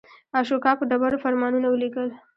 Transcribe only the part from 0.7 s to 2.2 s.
په ډبرو فرمانونه ولیکل.